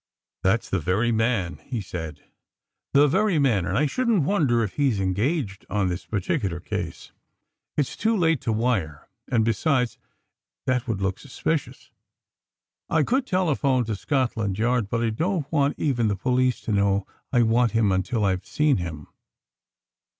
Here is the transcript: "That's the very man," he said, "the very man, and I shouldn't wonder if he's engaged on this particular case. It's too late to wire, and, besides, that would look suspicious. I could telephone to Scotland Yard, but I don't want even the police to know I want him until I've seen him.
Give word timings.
"That's 0.41 0.67
the 0.67 0.79
very 0.79 1.11
man," 1.11 1.59
he 1.63 1.79
said, 1.79 2.23
"the 2.91 3.07
very 3.07 3.37
man, 3.37 3.67
and 3.67 3.77
I 3.77 3.85
shouldn't 3.85 4.23
wonder 4.23 4.63
if 4.63 4.73
he's 4.73 4.99
engaged 4.99 5.63
on 5.69 5.89
this 5.89 6.07
particular 6.07 6.59
case. 6.59 7.11
It's 7.77 7.95
too 7.95 8.17
late 8.17 8.41
to 8.41 8.51
wire, 8.51 9.07
and, 9.31 9.45
besides, 9.45 9.99
that 10.65 10.87
would 10.87 11.03
look 11.03 11.19
suspicious. 11.19 11.91
I 12.89 13.03
could 13.03 13.27
telephone 13.27 13.85
to 13.85 13.95
Scotland 13.95 14.57
Yard, 14.57 14.89
but 14.89 15.03
I 15.03 15.11
don't 15.11 15.45
want 15.51 15.77
even 15.77 16.07
the 16.07 16.15
police 16.15 16.61
to 16.61 16.71
know 16.71 17.05
I 17.31 17.43
want 17.43 17.73
him 17.73 17.91
until 17.91 18.25
I've 18.25 18.47
seen 18.47 18.77
him. 18.77 19.05